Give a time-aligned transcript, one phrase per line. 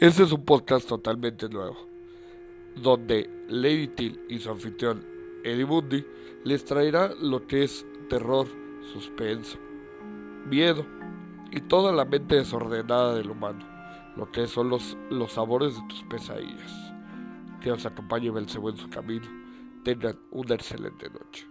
[0.00, 1.76] Este es un podcast totalmente nuevo,
[2.76, 5.04] donde Lady Till y su anfitrión
[5.42, 6.06] Eddie Bundy
[6.44, 8.46] les traerá lo que es terror,
[8.92, 9.58] suspenso,
[10.46, 10.86] miedo
[11.50, 13.66] y toda la mente desordenada del humano,
[14.16, 16.72] lo que son los, los sabores de tus pesadillas.
[17.60, 19.26] Que os acompañe Belcebú en su camino.
[19.82, 21.44] Tengan una excelente noche.